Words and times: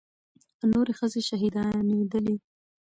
نورې 0.71 0.93
ښځې 0.99 1.21
شهيدانېدلې. 1.29 2.35